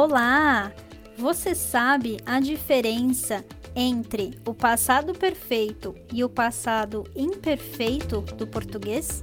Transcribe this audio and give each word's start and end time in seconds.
Olá! 0.00 0.72
Você 1.16 1.56
sabe 1.56 2.18
a 2.24 2.38
diferença 2.38 3.44
entre 3.74 4.38
o 4.46 4.54
passado 4.54 5.12
perfeito 5.12 5.92
e 6.12 6.22
o 6.22 6.28
passado 6.28 7.02
imperfeito 7.16 8.20
do 8.20 8.46
português? 8.46 9.20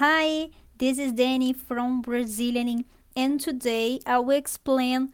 Hi, 0.00 0.50
this 0.78 0.96
is 0.96 1.12
Danny 1.12 1.52
from 1.52 2.00
Brazilian 2.00 2.82
and 3.14 3.36
today 3.36 4.00
I 4.06 4.16
will 4.20 4.38
explain 4.38 5.10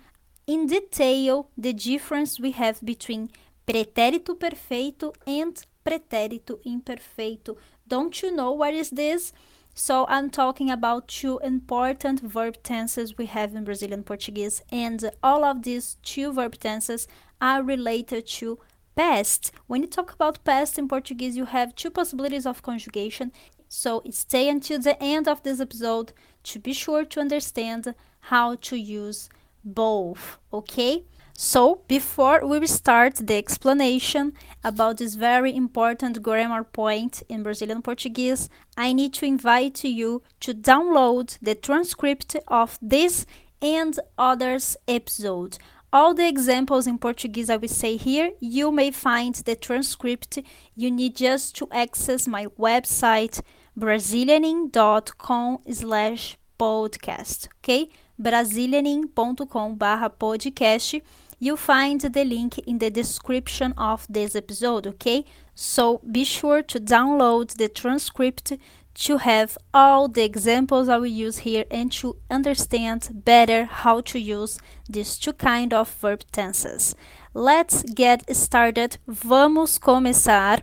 in 0.46 0.66
detail 0.66 1.50
the 1.60 1.73
difference 1.73 2.41
we 2.41 2.54
have 2.56 2.78
between 2.82 3.28
pretérito 3.66 4.36
perfeito 4.36 5.12
and 5.27 5.52
pretérito 5.84 6.60
imperfeito. 6.64 7.56
Don't 7.84 8.24
you 8.24 8.30
know 8.30 8.52
what 8.52 8.73
is 8.73 8.88
this? 8.91 9.32
So 9.78 10.06
I'm 10.08 10.30
talking 10.30 10.70
about 10.70 11.06
two 11.06 11.38
important 11.44 12.22
verb 12.22 12.56
tenses 12.62 13.18
we 13.18 13.26
have 13.26 13.54
in 13.54 13.64
Brazilian 13.64 14.04
Portuguese, 14.04 14.62
and 14.72 15.10
all 15.22 15.44
of 15.44 15.64
these 15.64 15.98
two 16.02 16.32
verb 16.32 16.58
tenses 16.58 17.06
are 17.42 17.62
related 17.62 18.26
to 18.26 18.58
past. 18.96 19.52
When 19.66 19.82
you 19.82 19.88
talk 19.88 20.14
about 20.14 20.42
past 20.44 20.78
in 20.78 20.88
Portuguese, 20.88 21.36
you 21.36 21.44
have 21.44 21.74
two 21.74 21.90
possibilities 21.90 22.46
of 22.46 22.62
conjugation. 22.62 23.32
So 23.68 24.02
stay 24.10 24.48
until 24.48 24.80
the 24.80 25.00
end 25.00 25.28
of 25.28 25.42
this 25.42 25.60
episode 25.60 26.14
to 26.44 26.58
be 26.58 26.72
sure 26.72 27.04
to 27.04 27.20
understand 27.20 27.94
how 28.20 28.54
to 28.54 28.77
use 28.77 29.28
both, 29.62 30.38
okay? 30.54 31.04
So, 31.38 31.82
before 31.86 32.46
we 32.46 32.66
start 32.66 33.16
the 33.16 33.36
explanation 33.36 34.32
about 34.64 34.96
this 34.96 35.16
very 35.16 35.54
important 35.54 36.22
grammar 36.22 36.64
point 36.64 37.22
in 37.28 37.42
Brazilian 37.42 37.83
Portuguese, 37.83 38.48
I 38.74 38.94
need 38.94 39.12
to 39.14 39.27
invite 39.27 39.84
you 39.84 40.22
to 40.41 40.55
download 40.55 41.36
the 41.42 41.55
transcript 41.55 42.36
of 42.48 42.78
this 42.80 43.27
and 43.61 44.00
others 44.16 44.78
episode. 44.88 45.58
All 45.92 46.14
the 46.14 46.27
examples 46.27 46.86
in 46.86 46.96
Portuguese 46.96 47.50
I 47.50 47.56
will 47.58 47.68
say 47.68 47.98
here, 47.98 48.30
you 48.41 48.72
may 48.72 48.91
find 48.91 49.34
the 49.34 49.56
transcript. 49.56 50.39
You 50.74 50.91
need 50.91 51.16
just 51.16 51.55
to 51.56 51.68
access 51.70 52.27
my 52.27 52.46
website 52.58 53.42
brazilianing.com 53.78 55.58
slash 55.70 56.39
podcast, 56.58 57.48
okay? 57.58 57.91
brasilianing.com 58.18 59.74
barra 59.74 60.08
podcast 60.08 61.02
You'll 61.39 61.59
find 61.59 62.01
the 62.01 62.25
link 62.25 62.59
in 62.59 62.79
the 62.79 62.91
description 62.91 63.75
of 63.77 64.06
this 64.09 64.34
episode, 64.34 64.87
okay? 64.87 65.27
So 65.55 66.01
be 66.11 66.25
sure 66.25 66.62
to 66.62 66.81
download 66.81 67.56
the 67.56 67.69
transcript 67.69 68.55
to 68.95 69.19
have 69.19 69.59
all 69.75 70.09
the 70.09 70.25
examples 70.25 70.89
I 70.89 70.97
will 70.97 71.07
use 71.07 71.39
here 71.39 71.67
and 71.70 71.92
to 71.92 72.17
understand 72.31 73.23
better 73.25 73.67
how 73.67 74.01
to 74.01 74.19
use 74.19 74.59
these 74.89 75.19
two 75.19 75.34
kind 75.34 75.75
of 75.75 75.91
verb 76.01 76.23
tenses. 76.33 76.95
Let's 77.34 77.83
get 77.83 78.25
started. 78.34 78.97
Vamos 79.07 79.79
começar. 79.79 80.62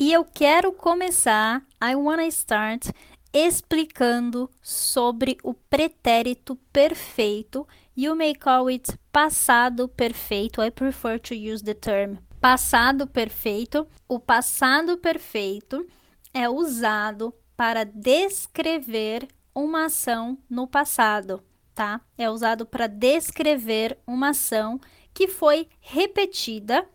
E 0.00 0.12
eu 0.12 0.24
quero 0.24 0.72
começar, 0.72 1.60
I 1.82 1.94
wanna 1.96 2.28
start 2.28 2.92
explicando 3.32 4.50
sobre 4.62 5.38
o 5.42 5.54
pretérito 5.54 6.56
perfeito. 6.72 7.66
You 7.96 8.14
may 8.14 8.34
call 8.34 8.68
it 8.68 8.98
passado 9.12 9.88
perfeito. 9.88 10.62
I 10.62 10.70
prefer 10.70 11.18
to 11.20 11.34
use 11.34 11.64
the 11.64 11.74
term 11.74 12.18
passado 12.40 13.06
perfeito. 13.06 13.86
O 14.08 14.18
passado 14.18 14.96
perfeito 14.98 15.86
é 16.32 16.48
usado 16.48 17.34
para 17.56 17.84
descrever 17.84 19.26
uma 19.54 19.86
ação 19.86 20.38
no 20.48 20.66
passado, 20.66 21.42
tá? 21.74 22.00
É 22.16 22.30
usado 22.30 22.64
para 22.64 22.86
descrever 22.86 23.98
uma 24.06 24.30
ação 24.30 24.80
que 25.12 25.26
foi 25.26 25.68
repetida 25.80 26.88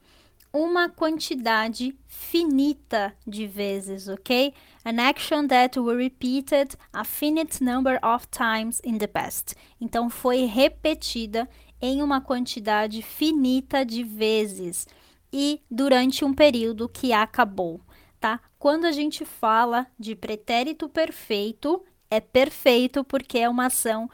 uma 0.53 0.87
quantidade 0.87 1.97
finita 2.07 3.11
de 3.25 3.47
vezes, 3.47 4.07
ok? 4.07 4.53
An 4.85 4.99
action 5.01 5.47
that 5.47 5.79
was 5.79 5.97
repeated 5.97 6.75
a 6.93 7.03
finite 7.03 7.63
number 7.63 7.99
of 8.03 8.27
times 8.27 8.79
in 8.85 8.99
the 8.99 9.07
past. 9.07 9.55
Então, 9.81 10.11
foi 10.11 10.45
repetida 10.45 11.49
em 11.81 12.03
uma 12.03 12.21
quantidade 12.21 13.01
finita 13.01 13.83
de 13.83 14.03
vezes 14.03 14.87
e 15.33 15.59
durante 15.69 16.23
um 16.23 16.33
período 16.33 16.87
que 16.87 17.11
acabou, 17.11 17.81
tá? 18.19 18.39
Quando 18.59 18.85
a 18.85 18.91
gente 18.91 19.25
fala 19.25 19.87
de 19.97 20.15
pretérito 20.15 20.87
perfeito, 20.87 21.83
é 22.11 22.21
perfeito 22.21 23.03
porque 23.03 23.39
é 23.39 23.49
uma 23.49 23.65
ação 23.65 24.07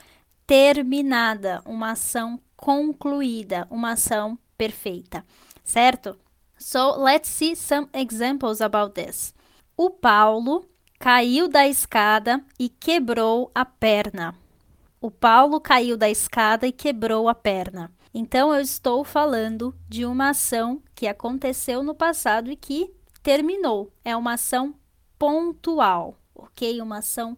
terminada, 0.47 1.61
uma 1.65 1.91
ação 1.91 2.39
concluída, 2.55 3.67
uma 3.69 3.91
ação 3.91 4.39
perfeita, 4.57 5.25
certo? 5.63 6.17
So 6.59 6.95
let's 6.97 7.29
see 7.29 7.55
some 7.55 7.87
examples 7.93 8.61
about 8.61 8.93
this. 8.93 9.33
O 9.77 9.89
Paulo 9.89 10.65
caiu 10.99 11.47
da 11.47 11.65
escada 11.67 12.43
e 12.59 12.67
quebrou 12.67 13.49
a 13.55 13.63
perna. 13.63 14.35
O 14.99 15.09
Paulo 15.09 15.61
caiu 15.61 15.95
da 15.95 16.09
escada 16.09 16.67
e 16.67 16.73
quebrou 16.73 17.29
a 17.29 17.33
perna. 17.33 17.89
Então 18.13 18.53
eu 18.53 18.59
estou 18.59 19.05
falando 19.05 19.73
de 19.87 20.05
uma 20.05 20.31
ação 20.31 20.81
que 20.93 21.07
aconteceu 21.07 21.81
no 21.81 21.95
passado 21.95 22.51
e 22.51 22.57
que 22.57 22.93
terminou. 23.23 23.93
É 24.03 24.15
uma 24.17 24.33
ação 24.33 24.75
pontual, 25.17 26.17
ok? 26.35 26.81
Uma 26.81 26.97
ação 26.97 27.37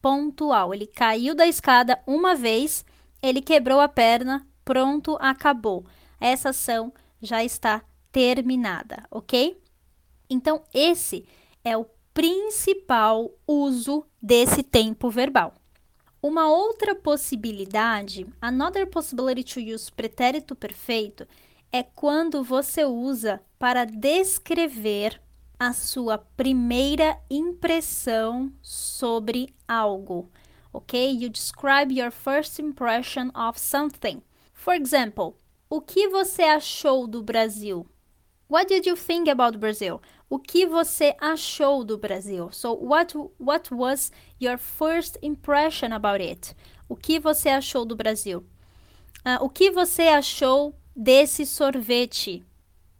pontual. 0.00 0.72
Ele 0.72 0.86
caiu 0.86 1.34
da 1.34 1.48
escada 1.48 1.98
uma 2.06 2.36
vez, 2.36 2.84
ele 3.20 3.42
quebrou 3.42 3.80
a 3.80 3.88
perna, 3.88 4.46
pronto, 4.64 5.16
acabou. 5.20 5.84
Essa 6.20 6.50
ação 6.50 6.92
já 7.20 7.42
está 7.42 7.82
terminada, 8.12 9.04
ok? 9.10 9.60
Então, 10.28 10.62
esse 10.72 11.26
é 11.64 11.76
o 11.76 11.86
principal 12.12 13.30
uso 13.46 14.04
desse 14.22 14.62
tempo 14.62 15.10
verbal. 15.10 15.54
Uma 16.22 16.50
outra 16.50 16.94
possibilidade, 16.94 18.26
another 18.42 18.86
possibility 18.86 19.42
to 19.42 19.74
use 19.74 19.90
pretérito 19.90 20.54
perfeito, 20.54 21.26
é 21.72 21.82
quando 21.82 22.44
você 22.44 22.84
usa 22.84 23.40
para 23.58 23.84
descrever 23.84 25.20
a 25.58 25.72
sua 25.72 26.18
primeira 26.18 27.18
impressão 27.30 28.52
sobre 28.62 29.54
algo. 29.66 30.30
Ok? 30.72 31.10
You 31.12 31.28
describe 31.28 31.92
your 31.92 32.10
first 32.10 32.58
impression 32.58 33.30
of 33.34 33.58
something. 33.58 34.22
For 34.52 34.74
example, 34.74 35.36
o 35.68 35.80
que 35.80 36.08
você 36.08 36.42
achou 36.42 37.06
do 37.06 37.22
Brasil? 37.22 37.86
What 38.50 38.66
did 38.66 38.84
you 38.84 38.96
think 38.96 39.30
about 39.30 39.56
Brazil? 39.58 40.02
O 40.28 40.36
que 40.36 40.66
você 40.66 41.14
achou 41.20 41.84
do 41.84 41.96
Brasil? 41.96 42.50
So, 42.50 42.74
what, 42.74 43.14
what 43.38 43.72
was 43.72 44.10
your 44.40 44.58
first 44.58 45.16
impression 45.22 45.92
about 45.92 46.20
it? 46.20 46.56
O 46.88 46.96
que 46.96 47.20
você 47.20 47.48
achou 47.48 47.84
do 47.84 47.94
Brasil? 47.94 48.44
Uh, 49.24 49.44
o 49.44 49.48
que 49.48 49.70
você 49.70 50.08
achou 50.08 50.74
desse 50.96 51.46
sorvete? 51.46 52.44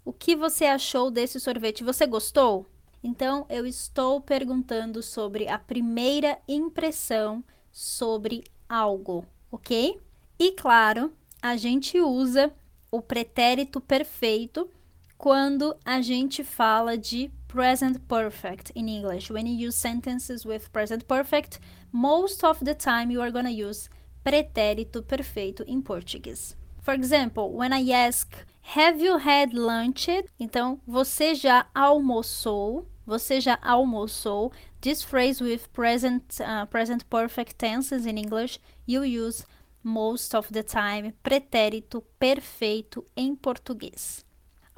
O 0.05 0.13
que 0.13 0.37
você 0.37 0.67
achou 0.67 1.11
desse 1.11 1.41
sorvete? 1.41 1.83
Você 1.83 2.07
gostou? 2.07 2.65
Então, 3.03 3.45
eu 3.49 3.67
estou 3.67 4.21
perguntando 4.21 5.03
sobre 5.03 5.49
a 5.49 5.59
primeira 5.59 6.39
impressão 6.47 7.43
sobre 7.73 8.45
algo, 8.69 9.27
ok? 9.51 10.01
E 10.39 10.53
claro, 10.53 11.13
a 11.43 11.57
gente 11.57 12.01
usa 12.01 12.53
o 12.89 13.03
pretérito 13.03 13.81
perfeito 13.81 14.71
quando 15.21 15.77
a 15.85 16.01
gente 16.01 16.43
fala 16.43 16.97
de 16.97 17.31
present 17.47 17.99
perfect 18.09 18.73
in 18.75 18.89
English. 18.89 19.31
When 19.31 19.47
you 19.47 19.69
use 19.69 19.77
sentences 19.77 20.47
with 20.47 20.71
present 20.73 21.05
perfect, 21.05 21.61
most 21.93 22.43
of 22.43 22.65
the 22.65 22.75
time 22.75 23.13
you 23.13 23.21
are 23.21 23.31
going 23.31 23.45
to 23.45 23.51
use 23.51 23.91
pretérito 24.25 25.03
perfeito 25.03 25.63
in 25.67 25.83
Portuguese. 25.83 26.57
For 26.81 26.95
example, 26.95 27.53
when 27.53 27.71
I 27.71 27.93
ask, 27.93 28.35
have 28.75 28.99
you 28.99 29.19
had 29.19 29.53
lunch? 29.53 30.09
Então, 30.39 30.81
você 30.87 31.35
já 31.35 31.67
almoçou? 31.75 32.87
Você 33.07 33.43
já 33.43 33.59
almoçou? 33.61 34.51
This 34.81 35.03
phrase 35.03 35.45
with 35.45 35.69
present 35.75 36.41
uh, 36.41 36.67
present 36.67 37.05
perfect 37.11 37.57
tenses 37.57 38.07
in 38.07 38.17
English, 38.17 38.59
you 38.87 39.05
use 39.05 39.45
most 39.85 40.35
of 40.35 40.51
the 40.51 40.63
time 40.63 41.13
pretérito 41.23 42.03
perfeito 42.19 43.05
em 43.15 43.37
português. 43.37 44.25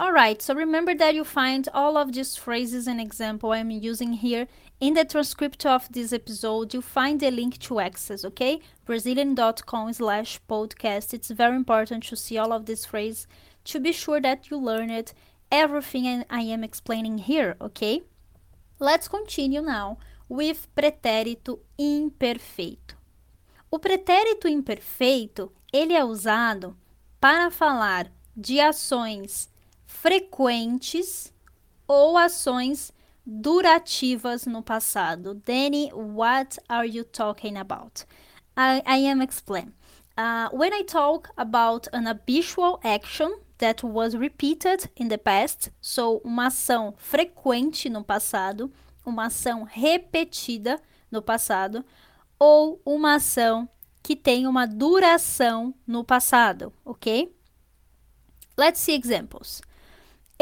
Alright, 0.03 0.43
so 0.43 0.53
remember 0.53 0.97
that 0.97 1.15
you 1.15 1.23
find 1.23 1.69
all 1.73 1.97
of 1.97 2.13
these 2.13 2.35
phrases 2.35 2.89
and 2.89 3.01
example 3.01 3.53
I'm 3.53 3.71
using 3.71 4.15
here 4.15 4.49
in 4.81 4.95
the 4.95 5.05
transcript 5.05 5.65
of 5.65 5.87
this 5.93 6.13
episode. 6.13 6.75
You 6.75 6.83
find 6.83 7.21
the 7.21 7.31
link 7.31 7.61
to 7.61 7.79
access, 7.79 8.25
okay? 8.25 8.59
Brazilian.com 8.85 9.93
slash 9.93 10.41
podcast. 10.49 11.15
It's 11.15 11.31
very 11.31 11.55
important 11.55 12.03
to 12.09 12.17
see 12.17 12.37
all 12.37 12.53
of 12.53 12.67
these 12.67 12.85
phrases 12.85 13.29
to 13.67 13.79
be 13.79 13.93
sure 13.93 14.21
that 14.21 14.51
you 14.51 14.57
learn 14.57 14.91
it, 14.91 15.15
everything 15.53 16.25
I 16.29 16.41
am 16.41 16.65
explaining 16.65 17.19
here, 17.19 17.55
okay? 17.61 18.03
Let's 18.81 19.07
continue 19.07 19.63
now 19.63 19.99
with 20.29 20.67
pretérito 20.75 21.61
imperfeito. 21.79 22.97
O 23.71 23.79
pretérito 23.79 24.49
imperfeito, 24.49 25.53
ele 25.73 25.95
é 25.95 26.05
usado 26.05 26.77
para 27.21 27.53
falar 27.53 28.11
de 28.37 28.59
ações 28.59 29.52
frequentes 30.03 31.33
ou 31.87 32.19
ações 32.19 32.93
durativas 33.25 34.47
no 34.47 34.61
passado. 34.61 35.41
Danny, 35.47 35.93
what 35.93 36.59
are 36.69 36.89
you 36.89 37.05
talking 37.05 37.57
about? 37.57 38.05
I, 38.57 38.83
I 38.85 39.07
am 39.07 39.23
explain. 39.23 39.73
Uh, 40.19 40.49
when 40.53 40.73
I 40.73 40.83
talk 40.83 41.31
about 41.37 41.87
an 41.93 42.07
habitual 42.07 42.81
action 42.83 43.33
that 43.59 43.85
was 43.85 44.17
repeated 44.17 44.91
in 44.97 45.07
the 45.07 45.19
past, 45.19 45.71
so 45.81 46.21
uma 46.25 46.49
ação 46.49 46.95
frequente 46.97 47.89
no 47.89 48.03
passado, 48.03 48.73
uma 49.07 49.27
ação 49.27 49.63
repetida 49.63 50.81
no 51.13 51.23
passado, 51.23 51.85
ou 52.41 52.83
uma 52.85 53.15
ação 53.15 53.69
que 54.03 54.17
tem 54.17 54.49
uma 54.49 54.67
duração 54.67 55.73
no 55.87 56.03
passado, 56.03 56.73
ok? 56.85 57.33
Let's 58.59 58.81
see 58.81 58.97
examples. 58.97 59.63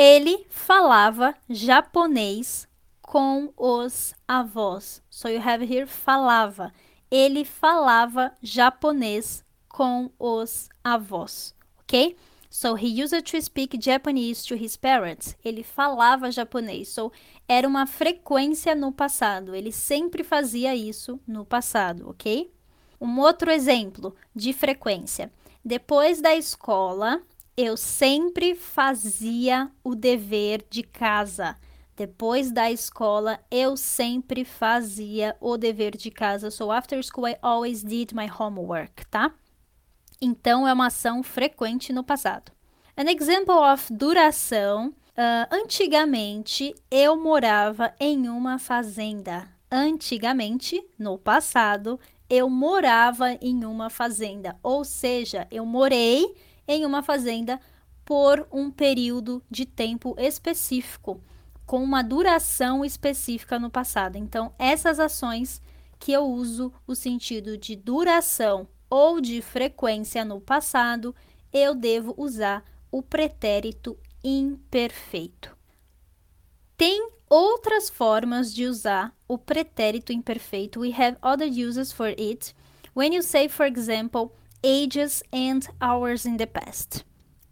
Ele 0.03 0.47
falava 0.49 1.35
japonês 1.47 2.67
com 3.03 3.53
os 3.55 4.15
avós. 4.27 5.03
So 5.11 5.29
you 5.29 5.43
have 5.47 5.63
here 5.63 5.87
falava. 5.87 6.73
Ele 7.11 7.45
falava 7.45 8.33
japonês 8.41 9.45
com 9.69 10.11
os 10.19 10.71
avós, 10.83 11.55
ok? 11.81 12.17
So 12.49 12.79
he 12.79 13.05
used 13.05 13.31
to 13.31 13.43
speak 13.43 13.79
Japanese 13.79 14.47
to 14.47 14.55
his 14.55 14.75
parents. 14.75 15.37
Ele 15.45 15.63
falava 15.63 16.31
japonês. 16.31 16.89
So 16.89 17.13
era 17.47 17.69
uma 17.69 17.87
frequência 17.87 18.75
no 18.75 18.91
passado. 18.91 19.55
Ele 19.55 19.71
sempre 19.71 20.25
fazia 20.25 20.75
isso 20.75 21.21
no 21.27 21.45
passado, 21.45 22.09
ok? 22.09 22.51
Um 22.99 23.21
outro 23.21 23.51
exemplo 23.51 24.17
de 24.35 24.55
frequência. 24.55 25.31
Depois 25.63 26.23
da 26.23 26.35
escola, 26.35 27.23
eu 27.61 27.77
sempre 27.77 28.55
fazia 28.55 29.71
o 29.83 29.95
dever 29.95 30.65
de 30.71 30.83
casa. 30.83 31.57
Depois 31.97 32.51
da 32.51 32.71
escola, 32.71 33.39
eu 33.51 33.77
sempre 33.77 34.45
fazia 34.45 35.37
o 35.41 35.57
dever 35.57 35.97
de 35.97 36.11
casa. 36.11 36.51
So 36.51 36.71
after 36.71 37.03
school, 37.03 37.29
I 37.29 37.37
always 37.43 37.83
did 37.83 38.13
my 38.13 38.29
homework, 38.31 39.07
tá? 39.07 39.33
então 40.21 40.69
é 40.69 40.73
uma 40.73 40.87
ação 40.87 41.23
frequente 41.23 41.93
no 41.93 42.05
passado. 42.05 42.53
An 42.97 43.11
example 43.11 43.55
of 43.55 43.93
duração. 43.93 44.89
Uh, 45.11 45.55
antigamente 45.55 46.75
eu 46.91 47.17
morava 47.17 47.93
em 47.99 48.29
uma 48.29 48.59
fazenda. 48.59 49.49
Antigamente, 49.71 50.83
no 50.99 51.19
passado, 51.19 51.99
eu 52.29 52.49
morava 52.51 53.33
em 53.41 53.65
uma 53.65 53.89
fazenda. 53.89 54.57
Ou 54.63 54.85
seja, 54.85 55.47
eu 55.51 55.65
morei 55.65 56.35
em 56.71 56.87
uma 56.87 57.03
fazenda 57.03 57.61
por 58.05 58.47
um 58.53 58.71
período 58.71 59.43
de 59.51 59.67
tempo 59.67 60.15
específico, 60.17 61.21
com 61.67 61.83
uma 61.83 62.03
duração 62.03 62.85
específica 62.85 63.59
no 63.59 63.69
passado. 63.69 64.17
Então, 64.17 64.55
essas 64.57 65.01
ações 65.01 65.61
que 65.99 66.13
eu 66.13 66.25
uso 66.25 66.73
o 66.87 66.95
sentido 66.95 67.59
de 67.59 67.75
duração 67.75 68.69
ou 68.89 69.21
de 69.21 69.43
frequência 69.43 70.25
no 70.25 70.41
passado, 70.41 71.15
eu 71.53 71.75
devo 71.75 72.15
usar 72.17 72.65
o 72.91 73.03
pretérito 73.03 73.99
imperfeito. 74.23 75.57
Tem 76.77 77.11
outras 77.29 77.91
formas 77.91 78.55
de 78.55 78.65
usar 78.65 79.15
o 79.27 79.37
pretérito 79.37 80.13
imperfeito. 80.13 80.81
We 80.81 80.93
have 80.93 81.17
other 81.21 81.49
uses 81.49 81.93
for 81.93 82.09
it. 82.09 82.55
When 82.95 83.15
you 83.15 83.23
say, 83.23 83.49
for 83.49 83.67
example, 83.67 84.33
ages 84.63 85.23
and 85.33 85.61
hours 85.81 86.25
in 86.25 86.37
the 86.37 86.47
past. 86.47 87.05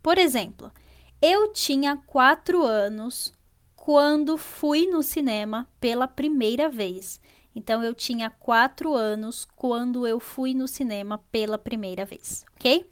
Por 0.02 0.19
exemplo, 0.19 0.72
eu 1.20 1.52
tinha 1.52 1.96
quatro 2.06 2.64
anos 2.64 3.32
quando 3.75 4.37
fui 4.37 4.87
no 4.87 5.02
cinema 5.02 5.69
pela 5.81 6.06
primeira 6.06 6.69
vez. 6.69 7.20
Então, 7.55 7.82
eu 7.82 7.94
tinha 7.94 8.31
quatro 8.31 8.94
anos 8.94 9.46
quando 9.56 10.06
eu 10.06 10.20
fui 10.20 10.55
no 10.55 10.69
cinema 10.69 11.19
pela 11.32 11.58
primeira 11.58 12.05
vez, 12.05 12.44
ok? 12.55 12.88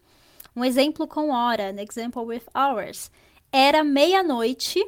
Um 0.56 0.64
exemplo 0.64 1.06
com 1.06 1.30
hora, 1.30 1.68
an 1.68 1.80
example 1.80 2.24
with 2.24 2.42
hours. 2.54 3.10
Era 3.52 3.84
meia-noite 3.84 4.84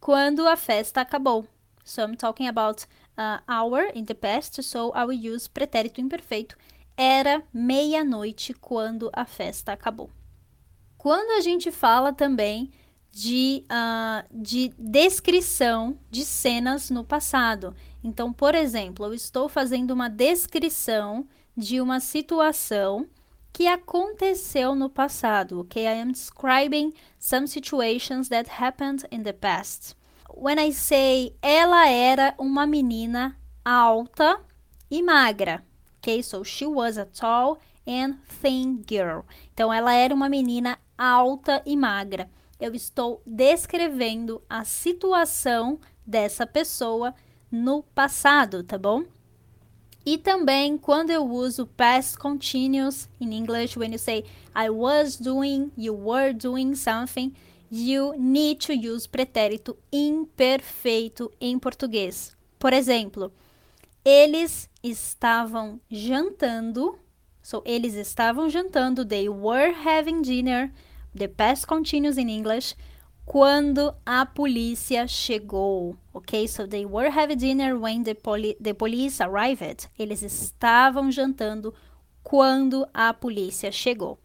quando 0.00 0.46
a 0.48 0.56
festa 0.56 1.00
acabou. 1.00 1.46
So, 1.84 2.02
I'm 2.02 2.14
talking 2.16 2.48
about 2.48 2.86
uh, 3.18 3.40
hour 3.46 3.90
in 3.94 4.04
the 4.06 4.14
past, 4.14 4.62
so 4.62 4.92
I 4.94 5.04
will 5.04 5.34
use 5.34 5.48
pretérito 5.48 6.00
imperfeito. 6.00 6.56
Era 7.02 7.42
meia-noite 7.50 8.52
quando 8.52 9.08
a 9.14 9.24
festa 9.24 9.72
acabou. 9.72 10.10
Quando 10.98 11.30
a 11.38 11.40
gente 11.40 11.70
fala 11.70 12.12
também 12.12 12.70
de, 13.10 13.64
uh, 13.72 14.28
de 14.30 14.68
descrição 14.78 15.98
de 16.10 16.26
cenas 16.26 16.90
no 16.90 17.02
passado. 17.02 17.74
Então, 18.04 18.34
por 18.34 18.54
exemplo, 18.54 19.06
eu 19.06 19.14
estou 19.14 19.48
fazendo 19.48 19.92
uma 19.92 20.10
descrição 20.10 21.26
de 21.56 21.80
uma 21.80 22.00
situação 22.00 23.08
que 23.50 23.66
aconteceu 23.66 24.74
no 24.74 24.90
passado, 24.90 25.60
ok? 25.60 25.82
I 25.82 26.02
am 26.02 26.12
describing 26.12 26.92
some 27.18 27.48
situations 27.48 28.28
that 28.28 28.50
happened 28.62 29.06
in 29.10 29.22
the 29.22 29.32
past. 29.32 29.96
When 30.34 30.60
I 30.60 30.70
say 30.74 31.34
ela 31.40 31.88
era 31.88 32.34
uma 32.38 32.66
menina 32.66 33.40
alta 33.64 34.38
e 34.90 35.02
magra, 35.02 35.64
ok? 36.00 36.22
So 36.22 36.42
she 36.42 36.66
was 36.66 36.98
a 36.98 37.04
tall 37.06 37.58
and 37.86 38.16
thin 38.42 38.82
girl. 38.88 39.22
Então 39.54 39.72
ela 39.72 39.94
era 39.94 40.14
uma 40.14 40.28
menina 40.28 40.78
alta 40.98 41.62
e 41.64 41.76
magra 41.76 42.28
eu 42.60 42.74
estou 42.74 43.22
descrevendo 43.24 44.42
a 44.48 44.64
situação 44.64 45.80
dessa 46.06 46.46
pessoa 46.46 47.14
no 47.50 47.82
passado, 47.82 48.62
tá 48.62 48.76
bom? 48.76 49.04
E 50.04 50.18
também 50.18 50.76
quando 50.76 51.10
eu 51.10 51.24
uso 51.26 51.66
past 51.66 52.18
continuous 52.18 53.08
in 53.20 53.32
English, 53.32 53.78
when 53.78 53.92
you 53.92 53.98
say 53.98 54.24
I 54.54 54.68
was 54.70 55.16
doing, 55.16 55.70
you 55.76 55.94
were 55.94 56.32
doing 56.32 56.74
something, 56.74 57.32
you 57.70 58.14
need 58.18 58.66
to 58.66 58.72
use 58.72 59.08
pretérito 59.08 59.76
imperfeito 59.90 61.32
em 61.40 61.58
português. 61.58 62.36
Por 62.58 62.72
exemplo, 62.72 63.32
eles 64.04 64.68
estavam 64.82 65.80
jantando. 65.90 66.98
So, 67.42 67.62
eles 67.64 67.94
estavam 67.94 68.48
jantando. 68.48 69.04
They 69.04 69.28
were 69.28 69.72
having 69.72 70.22
dinner 70.22 70.72
the 71.14 71.28
past 71.28 71.66
continuous 71.66 72.16
in 72.16 72.28
English, 72.28 72.74
quando 73.24 73.94
a 74.04 74.26
polícia 74.26 75.06
chegou, 75.06 75.96
ok? 76.12 76.46
So 76.48 76.66
they 76.66 76.84
were 76.84 77.10
having 77.10 77.38
dinner 77.38 77.78
when 77.78 78.02
the, 78.02 78.14
poli 78.14 78.56
the 78.60 78.74
police 78.74 79.20
arrived. 79.20 79.88
Eles 79.98 80.22
estavam 80.22 81.10
jantando 81.10 81.74
quando 82.22 82.86
a 82.92 83.14
polícia 83.14 83.70
chegou. 83.70 84.18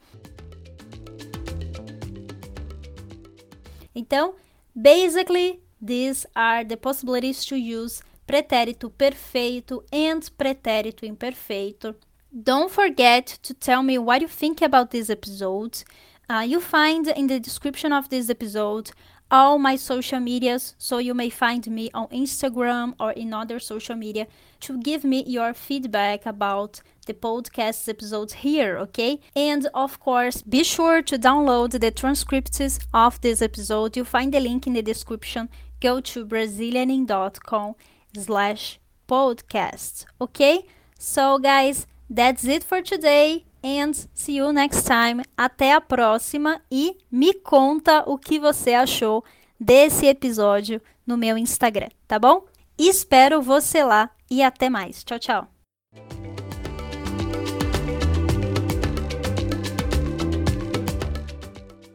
Então, 3.96 4.36
basically, 4.76 5.62
these 5.80 6.26
are 6.36 6.66
the 6.66 6.76
possibilities 6.76 7.46
to 7.46 7.56
use 7.56 8.02
pretérito 8.26 8.90
perfeito 8.90 9.84
and 9.92 10.30
pretérito 10.38 11.06
imperfeito. 11.06 11.96
Don't 12.32 12.70
forget 12.70 13.40
to 13.44 13.54
tell 13.54 13.82
me 13.82 13.98
what 13.98 14.22
you 14.22 14.28
think 14.28 14.62
about 14.62 14.92
this 14.92 15.10
episode. 15.10 15.84
Uh, 16.30 16.46
you 16.46 16.60
find 16.60 17.08
in 17.08 17.28
the 17.28 17.40
description 17.40 17.94
of 17.94 18.10
this 18.10 18.30
episode 18.30 18.92
all 19.32 19.58
my 19.58 19.76
social 19.76 20.20
medias, 20.20 20.76
so 20.78 20.98
you 20.98 21.14
may 21.14 21.30
find 21.30 21.66
me 21.68 21.90
on 21.94 22.08
Instagram 22.08 22.94
or 23.00 23.12
in 23.14 23.34
other 23.34 23.60
social 23.60 23.96
media 23.96 24.28
to 24.60 24.78
give 24.82 25.04
me 25.04 25.24
your 25.26 25.54
feedback 25.54 26.26
about 26.26 26.82
the 27.06 27.14
podcast 27.14 27.88
episodes 27.88 28.34
here, 28.34 28.78
okay? 28.78 29.20
And 29.36 29.68
of 29.74 30.00
course, 30.00 30.42
be 30.42 30.64
sure 30.64 31.02
to 31.04 31.18
download 31.18 31.80
the 31.80 31.92
transcripts 31.92 32.80
of 32.94 33.22
this 33.22 33.42
episode. 33.42 33.96
You'll 33.96 34.06
find 34.06 34.34
the 34.34 34.40
link 34.40 34.68
in 34.68 34.74
the 34.74 34.82
description. 34.82 35.50
Go 35.80 36.02
to 36.02 36.26
brazilianing.com 36.26 37.76
slash 38.18 38.80
podcast, 39.08 40.06
okay? 40.20 40.66
So 40.98 41.38
guys, 41.38 41.88
that's 42.10 42.46
it 42.46 42.64
for 42.64 42.82
today. 42.82 43.46
and 43.66 43.96
see 44.14 44.38
you 44.38 44.54
next 44.54 44.84
time. 44.84 45.24
Até 45.36 45.74
a 45.74 45.82
próxima 45.82 46.62
e 46.72 46.96
me 47.12 47.34
conta 47.34 48.04
o 48.06 48.16
que 48.16 48.40
você 48.40 48.76
achou 48.76 49.26
desse 49.60 50.06
episódio 50.06 50.80
no 51.06 51.18
meu 51.18 51.36
Instagram, 51.36 51.90
tá 52.08 52.20
bom? 52.20 52.46
Espero 52.78 53.42
você 53.42 53.84
lá 53.84 54.12
e 54.30 54.44
até 54.44 54.70
mais. 54.70 55.04
Tchau, 55.04 55.18
tchau. 55.18 55.55